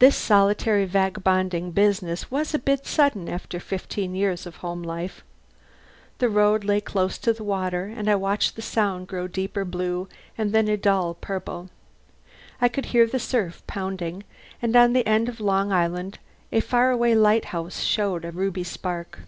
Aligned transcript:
This 0.00 0.16
solitary 0.16 0.86
vagabonding 0.86 1.70
business 1.70 2.32
was 2.32 2.52
a 2.52 2.58
bit 2.58 2.84
sudden 2.84 3.28
after 3.28 3.60
fifteen 3.60 4.12
years 4.12 4.44
of 4.44 4.56
home 4.56 4.82
life. 4.82 5.22
The 6.18 6.28
road 6.28 6.64
lay 6.64 6.80
close 6.80 7.16
to 7.18 7.32
the 7.32 7.44
water 7.44 7.84
and 7.84 8.10
I 8.10 8.16
watched 8.16 8.56
the 8.56 8.62
Sound 8.62 9.06
grow 9.06 9.26
a 9.26 9.28
deeper 9.28 9.64
blue 9.64 10.08
and 10.36 10.52
then 10.52 10.66
a 10.66 10.76
dull 10.76 11.14
purple. 11.14 11.70
I 12.60 12.68
could 12.68 12.86
hear 12.86 13.06
the 13.06 13.20
surf 13.20 13.62
pounding, 13.68 14.24
and 14.60 14.74
on 14.74 14.94
the 14.94 15.06
end 15.06 15.28
of 15.28 15.38
Long 15.38 15.70
Island 15.70 16.18
a 16.50 16.58
far 16.58 16.90
away 16.90 17.14
lighthouse 17.14 17.84
showed 17.84 18.24
a 18.24 18.32
ruby 18.32 18.64
spark. 18.64 19.20